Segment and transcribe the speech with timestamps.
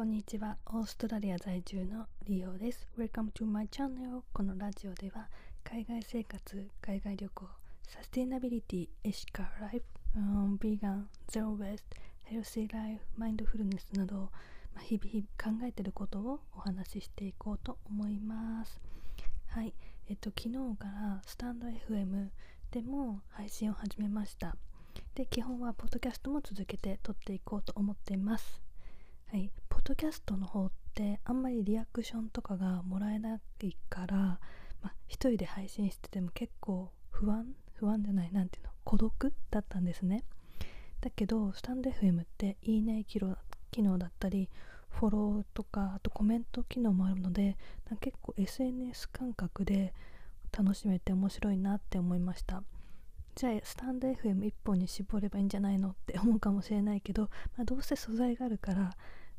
[0.00, 0.56] こんにちは。
[0.64, 2.88] オーストラリア在住のリオです。
[2.98, 4.22] Welcome to my channel.
[4.32, 5.28] このラジオでは
[5.62, 7.44] 海外生活、海外旅行、
[7.86, 9.82] サステイナビリティ、エシカライ
[10.14, 14.30] フ、ビーガン、ゼロウェスト、ヘルシーライフ、マインドフルネスなど、
[14.74, 18.80] まあ、日々日々考えていることをお話ししていこうと思います。
[19.48, 19.74] はい。
[20.08, 22.28] えっと、昨日からスタンド FM
[22.70, 24.56] でも配信を始めました。
[25.14, 28.69] で、基本はポッドキャストも続けて撮っていこうと思っています。
[29.32, 34.40] はい、ポッドキャストの方ってあんまりリアクションとかがもらえないから、ま
[34.86, 40.24] あ、一人で配信してても結構不安不安じゃない何ていうの孤独だったんですね。
[41.00, 43.20] だけどスタンド FM っていいね機
[43.82, 44.50] 能だったり
[44.88, 47.56] フォローとかあとコメント機能もあるので
[48.00, 49.94] 結構 SNS 感覚で
[50.50, 52.64] 楽しめて面白いなって思いました。
[53.34, 57.22] じゃあスタンド FM1 本に絞ればいいんじゃないのって思うかもしれないけど、
[57.56, 58.90] まあ、どうせ素材があるから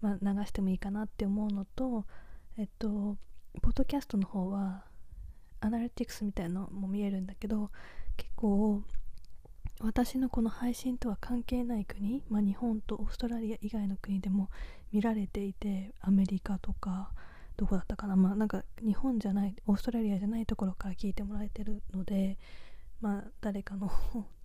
[0.00, 2.04] まあ、流してもいいかなって思うのと
[2.56, 3.16] えっと
[3.62, 4.84] ポッドキャストの方は
[5.60, 7.70] アナリティクスみたいなのも見えるんだけど
[8.16, 8.82] 結構
[9.80, 14.50] 私のこの配信とは関係ない国、まあ、日本とオーストラリア以外の国でも
[14.92, 17.10] 見られていてアメリカとか
[17.56, 18.14] どこだったかな。
[18.14, 22.38] まあなんか日本じゃないオーストラリアじゃないところから聞いてもらえてるので
[23.00, 23.90] まあ、誰かの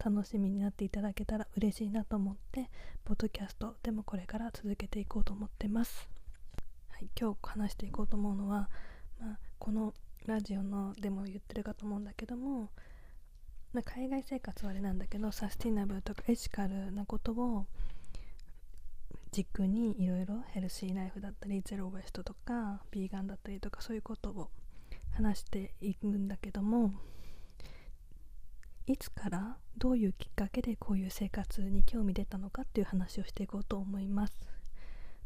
[0.03, 2.69] 楽しみになっていただけたら嬉しいなと思って
[3.03, 6.07] ポッドキャストでもこれから続けていこうと思ってます、
[6.91, 8.69] はい、今日話していこうと思うのは、
[9.19, 9.95] まあ、この
[10.27, 12.69] ラジオのでも言ってるかと思うんだけども、
[13.73, 17.65] まあ、海外生活はあれなんだけどサスティナブルとかエシカルなことを
[19.31, 24.49] 軸にいろいろヘルシーライフだったりゼロウエストとかビーガンだったりとかそういうことを
[25.13, 26.91] 話していくんだけども
[28.85, 34.33] いつからどういうきっかけでこういう生活に興味出たのかっていう話をしていこうと思います。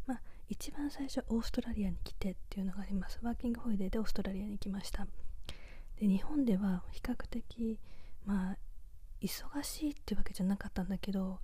[0.05, 3.19] まあ、一番最初オーストラリアに来てっていうのがあります。
[3.23, 5.07] ワーキングホリデーでオーストラリアに来ました。
[5.99, 7.79] で日本では比較的
[8.25, 8.57] まあ
[9.21, 11.39] 忙しいっていうわけじゃなかったんだけど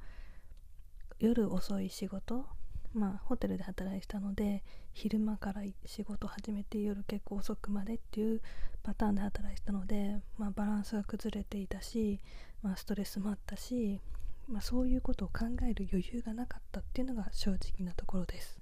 [1.19, 2.45] 夜遅い仕事
[2.93, 4.63] まあホテルで働いてたので
[4.93, 8.41] 昼間から仕事始めて夜結構遅くまでっていう
[8.83, 12.19] パターンで働いてたので、まあ、バランスが崩れていたし、
[12.61, 13.99] まあ、ストレスもあったし、
[14.47, 18.59] まあ、そういうことを考える余裕がなかったっていうのが正直なところです。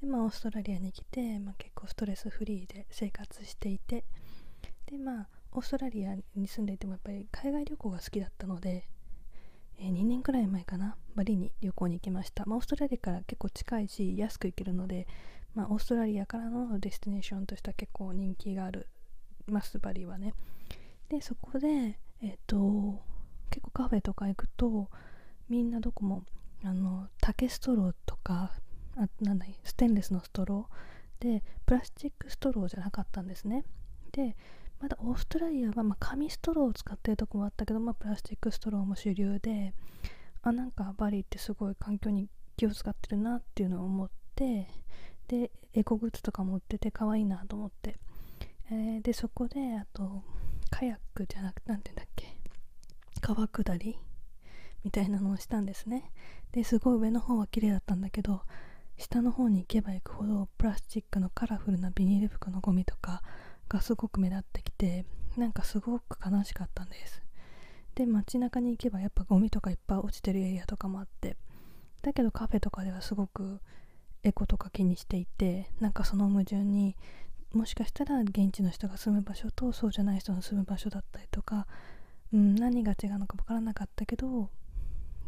[0.00, 4.04] でまあオーストラリアに来て、まあ、結構ストレスフリーで生活していて
[4.86, 8.88] でまあオーストラリアに住んでいてもやっぱり海外旅行が好きだったので
[9.78, 15.08] えー、2年くらい前かなバリに旅行に行きました、まあ、オーストラリアから結構近いし安く行けるので、
[15.56, 18.86] まあ、オーストラリアからの destination としては結構人気があり
[19.46, 20.34] ますバリはね。
[21.08, 23.00] でそこでえっ、ー、と
[23.50, 24.88] 結構カフェとか行くと
[25.48, 26.24] みんなどこも
[26.64, 28.52] あの竹ストローとか
[28.96, 33.64] あなんだステンレスのストローでプラスチックストローじゃなかったんですね。
[34.12, 34.36] で
[34.80, 39.74] まだオーストラリアは、まあ、紙ストローを使ってるとこもあったけど、まあ、プラスチックストローも主流で
[40.42, 44.68] あなんかバリってすごい環境に気を使ってるなっていうのを思って
[45.28, 47.96] でエコグッズとかも売ってて可愛いなと思って、
[48.70, 50.22] えー、でそこであと
[50.70, 52.38] カヤックじゃなくて何て言うんだっけ？
[53.20, 53.98] 川下り？
[54.84, 56.10] みたいなのをしたんですね。
[56.52, 58.42] ですごい上の方は綺麗だったんだけど
[58.98, 63.22] 下の方に行けば行くほどプラスチックのカラフルなビニール服のゴミとか
[63.68, 65.04] がすごく目立ってきて
[65.36, 67.22] なんかすごく悲しかったんです。
[67.94, 71.36] で街中に行けばやっぱゴミとかいっぱい落ちてるエリアとかもあって
[72.00, 73.60] だけどカフェとかではすごく
[74.24, 76.96] エコとか気にしていてなんかその矛盾に
[77.54, 81.66] もしかしたら現地の人が住む場所とそうじゃない人の住む場所だったりとか、
[82.32, 84.48] うん、何が違うのか分からなかったけど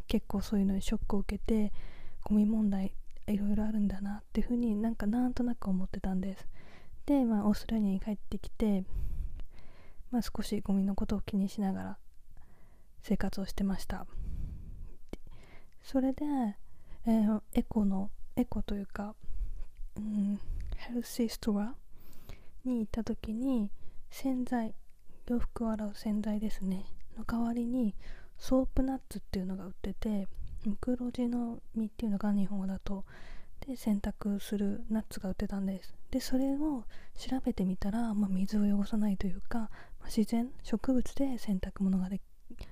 [0.09, 1.73] 結構そういうのにショックを受けて
[2.23, 2.95] ゴミ問題
[3.27, 6.47] いろいろあるんだなっていうふうになんかなんとなく思ってたんです。
[7.07, 8.85] で、まあ、オーストラリアに帰ってきて、
[10.11, 11.99] まあ、少しゴミのことを気にしながら
[13.03, 14.07] 生活をしてました。
[15.83, 16.25] それで、
[17.07, 19.15] えー、エコのエコというか、
[19.97, 20.41] うん、
[20.77, 21.75] ヘルシーストア
[22.65, 23.71] に行った時に
[24.11, 24.75] 洗剤
[25.27, 26.87] 洋服を洗う洗剤ですね。
[27.17, 27.95] の代わりに
[28.39, 30.29] ソープナッツっていうのが売ってて
[30.65, 33.05] ムクロジの実っていうのが日本語だと。
[33.67, 35.95] で洗濯するナッツが売ってたんです。
[36.11, 36.85] でそれを
[37.17, 39.69] 調べてみたら、まあ、水を汚さないというか、ま
[40.03, 42.21] あ、自然植物で洗濯物がで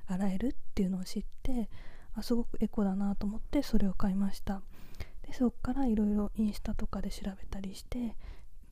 [0.06, 1.70] 洗えるっていうのを知って
[2.14, 4.60] あすごくエコだなと思ってそれを買いました。
[5.22, 8.16] でそこからいろいろインスタとかで調べたりして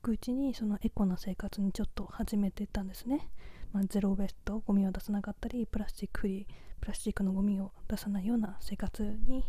[0.01, 3.29] くうちにそのエコな生活にちょっと始めていったんですね、
[3.71, 6.45] まあ、ゼロウエストゴミを出さなかったりプラスチックフリー
[6.81, 9.45] プラスチックのゴミを出さないような生活に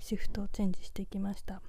[0.00, 1.62] シフトチェンジしていきました。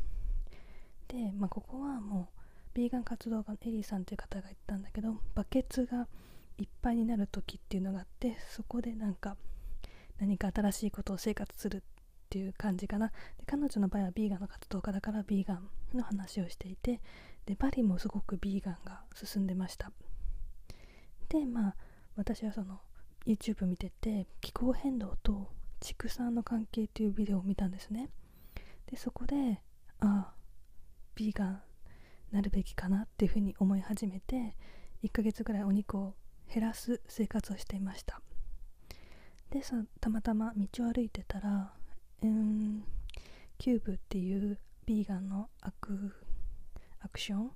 [1.08, 2.40] で、まあ、ここはもう
[2.74, 6.08] ビーガン活動家のエリーさんという方が言ったんだけどバケツが
[6.58, 9.36] いっぱいになる時っていうのがあってそこでなんか
[10.20, 11.82] 何か新しいことを生活するっ
[12.30, 13.08] ていう感じかな。
[13.08, 13.14] で
[13.46, 17.02] 彼女の場合はビーガンの活動家だからビーガンの話をしていて
[17.46, 19.92] でバリもすごくビーガンが進んでました。
[21.30, 21.76] でまあ
[22.16, 22.82] 私はその
[23.26, 25.50] YouTube 見てて気候変動と
[25.80, 28.10] 畜産の関係っていうビデオを見たんですね。
[28.88, 29.62] でそこで
[30.00, 30.34] ああ
[31.16, 31.62] ビーガン
[32.32, 34.56] なるべきかなっていうふうに思い始めて
[35.04, 36.16] 1ヶ月ぐらいお肉を
[36.54, 38.22] 減らす生活をしていました。
[39.50, 41.74] でさたまたま道を歩いてたら
[42.22, 42.84] うん
[43.58, 46.14] キューブっていうビーガンのアク
[47.02, 47.52] アクション、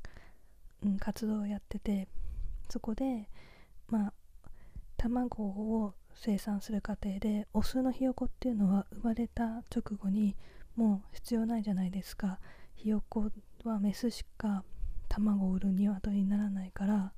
[0.85, 2.07] うん、活動をやってて
[2.69, 3.29] そこで
[3.87, 4.13] まあ
[4.97, 10.35] 卵を生産する過程でオスのひよこっていうのは生まれた直後に
[10.75, 12.39] もう必要ないじゃないですか。
[12.75, 13.31] ひよこ
[13.63, 14.63] はメスしか
[15.07, 17.13] 卵を売る鶏にならないから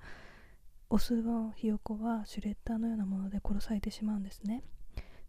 [0.89, 4.63] オスのひよこはシュレッダーのようなもので殺されてしまうんですね。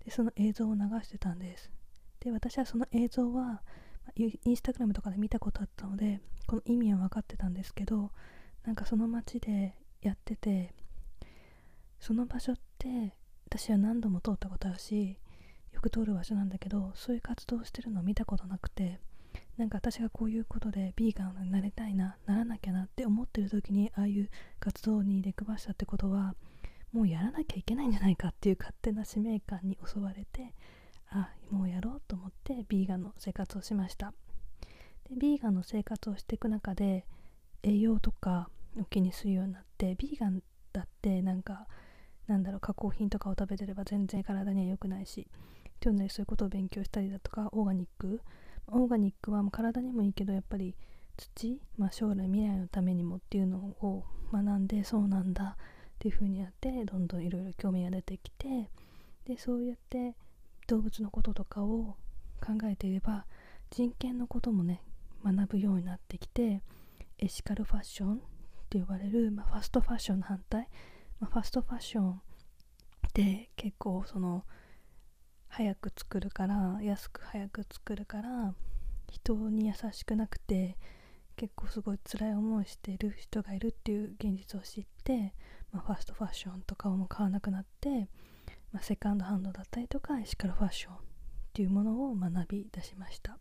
[0.05, 1.71] でその映像を流してたんです。
[2.21, 3.63] で私はその映像は
[4.19, 8.11] インスタグラムとかで見たことあったのでこの意味は分かってたんですけど
[8.65, 10.73] なんかその街でやってて
[12.01, 13.15] その場所って
[13.47, 15.19] 私は何度も通ったことあるし
[15.73, 19.01] よく通る場所なんだけどそういう活動をしてるのを見たことなくて
[19.57, 24.31] なんか私がこういうことでビーガンになりたいなならなきゃなって思ってる時にああいう
[24.61, 26.35] 活動に出くわしたってことは
[26.93, 30.55] もうやらなきゃいけないんじゃないかっていう勝手な使命感に襲われて
[31.11, 34.13] あもうやろうと思ってビーガンの生活をしました。
[35.09, 37.07] でビーガンの生活をしていく中で
[37.63, 41.67] 栄養とかを気にするようになってビーガンだってなんか
[42.27, 48.21] なんだろう加工品とかを食べてれば全然体には良くないしっていうのでそういうことを勉強したりだとかオーガニック。
[48.71, 50.77] オーガニックはもう体にもいいけどやっぱり
[51.17, 55.57] 土、まあ、将来未来のためにもっていうのを学んでそうなんだっ
[55.99, 58.71] ていう風にやってどんどんいろいろ興味が出てきて
[59.25, 60.15] でそうやって
[60.69, 61.97] 動物のこととかを
[62.41, 63.27] 考えていれば
[63.71, 64.83] 人権のこともね
[65.25, 66.63] 学ぶようになってきて
[67.19, 68.19] エシカルファッションっ
[68.71, 70.69] て呼ばれる、まあ、ファストファッションの反対、
[71.21, 72.17] まあ、ファストファッションっ
[73.13, 74.45] て結構その
[75.49, 78.55] 早く作るから安く早く作るから
[79.11, 80.77] 人に優しくなくて
[81.37, 85.35] 結構すごい辛い思いしてる人がいるっていう現実を知って、
[85.73, 88.09] まあ、ファストファッションとかをも買わなくなって、
[88.73, 90.99] まあ、セカンドハンドだったりとかエシカルファッションっ
[91.53, 93.39] ていうものを学び出しました。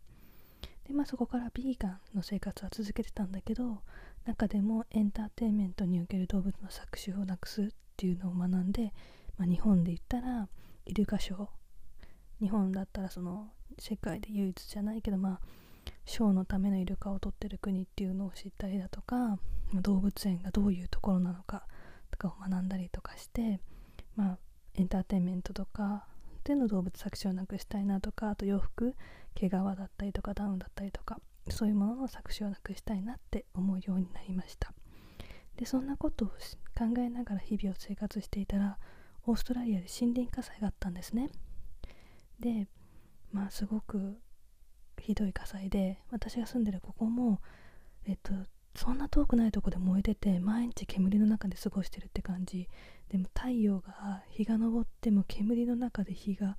[0.86, 3.82] でまあそこからビーガンの生活は続けてたんだけど
[4.24, 7.66] 中でもエンターテインメントにおける動物の搾取をなくすっ
[7.96, 8.94] ていうのを学んで、
[9.36, 10.48] まあ、日本で言ったら
[10.86, 11.48] イルカショー。
[12.40, 15.40] 日本だったらその世界で唯一じゃないけどまあ
[16.04, 19.38] ショーのためのイルカを取ってる国っていうのを知ったりだとか
[19.74, 21.66] 動物園がどういうところなのか
[22.10, 23.60] とかを学んだりとかして
[24.16, 24.38] まあ
[24.78, 26.06] エンターテインメントとか
[26.44, 28.94] での動物搾取をなくしたいなとかあと洋服
[29.34, 31.18] 毛皮だったりとかダウンだったりとか
[31.50, 34.72] そういうものの搾取をなくしたいなって思うようになりました。
[35.56, 38.78] でそんなことを考えながら日々を生活していたら
[39.26, 41.30] オーストラリアで森林火災があったんですね。
[42.38, 42.68] で
[43.32, 44.16] まあすごく
[45.00, 47.40] ひどい火災で私が住んでるここも
[48.06, 48.32] えっと
[48.78, 52.68] そんな遠くないとこで燃えてて毎日煙の中で過ごしてるって感じ。
[53.08, 56.56] でも太陽が日が昇っても煙の中で日が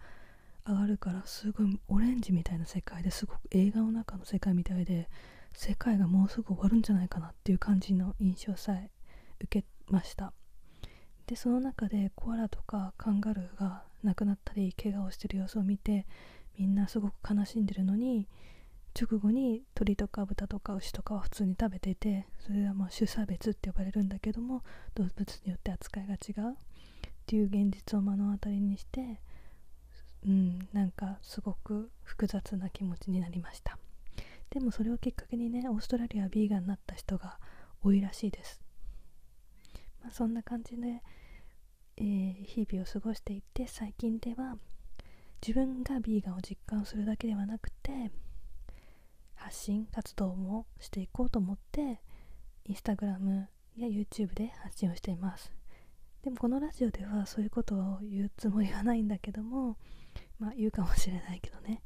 [0.67, 5.09] 上がるからすごいオレンジみたいな世界ですごく映画の中の世界みたいで
[5.53, 8.91] 世界がもうすぐ終わるんじゃないかなっていう感じの印象さえ
[9.39, 10.33] 受けました。
[11.25, 16.05] でその中でコアラとかカンガルーが亡くなったり怪我をしてる様子を見て
[16.57, 18.27] みんなすごく悲しんでるのに
[18.96, 24.63] 直後に鳥とか豚とか牛とかは普通に食べていてそれはまあ種差別って呼ばれるんだけども
[24.96, 26.55] 動物によって扱いが違うっ
[27.25, 29.19] ていう現実を目の当たりにして
[30.25, 33.77] うんなんかすごく複雑な気持ちになりました。
[34.50, 37.38] でもそれをきっかけにねオーストラリアはビーガンになった人が
[37.84, 38.62] 多いらしいです。
[40.01, 41.01] まあそんな感じで
[42.01, 44.55] えー、日々を過ごしていって最近では
[45.46, 48.10] 自分がビーガンを実感するだけではなくて
[49.50, 52.00] 発信活動もしていこうと思って
[52.65, 55.51] インスタグラムや YouTube で発信をしています。
[56.22, 59.77] でもこのラジオではそういうことを言うつもりはないんだけども
[60.38, 61.82] まあ言うかもしれないけどね。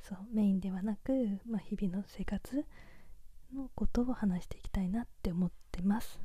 [0.00, 1.12] そうメインではなく、
[1.46, 2.64] まあ、日々の生活
[3.54, 6.18] のことを話していきたいなって思ってます、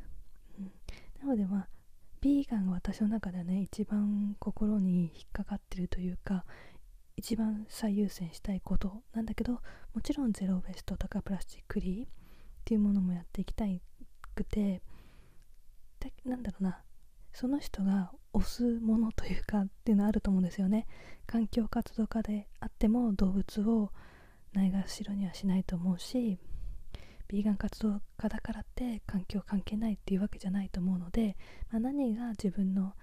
[0.58, 0.72] うん、
[1.22, 1.68] なのでまあ
[2.22, 6.44] ビーガンが私の中ではね一番心に引っかかってるというか
[7.18, 9.54] 一番最優先したいことなんだけど
[9.94, 12.08] もちろんゼロウェストとかプラスチックリーっ
[12.64, 13.66] ていうものもやっていきた
[14.36, 14.82] くて
[16.24, 16.82] なんだろうな。
[17.34, 20.88] その人が推すものというかっていうのはあると思うんですよね。
[21.28, 23.92] 環境活動家であっても動物を
[24.54, 26.40] ないがしろにはしないと思うし
[27.28, 31.38] ビーガン活動家だからって環境関係ないっていうわけじゃないと思うので、
[31.70, 32.94] まあ、何が自分の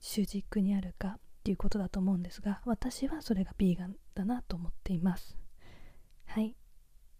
[0.00, 5.38] 主軸にあるかっていうことだと思うんですが私はそれがビーガンだなと思っています。
[6.24, 6.56] はい。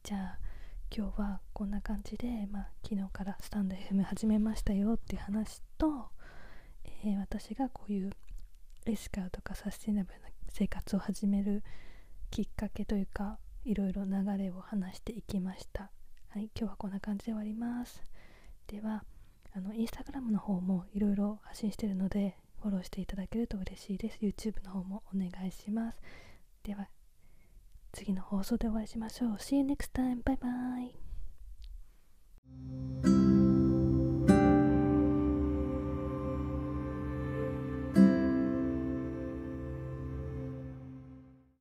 [0.03, 0.39] じゃあ
[0.93, 6.09] 今日はこんな感じで、まあ、昨日からスタンド FM 始めましたよっていう話と、
[7.05, 8.11] えー、私がこういう
[8.87, 11.63] エシカルとかサスティナブルな生活を始める
[12.33, 15.93] きっかけというかいろいろ流れを話していきました。
[16.31, 16.51] はい。
[16.59, 18.03] 今日はこんな感じで終わります。
[18.67, 19.05] では
[19.53, 24.19] あのインスタグラムの方もいろいろ発信してるのでフォローしていただけると嬉しいです。
[24.21, 25.99] YouTube の方もお願いします。
[26.65, 26.89] では
[27.93, 29.31] 次の放送でお会いしましょう。
[29.35, 30.49] See you next time バイバ
[33.23, 33.36] イ。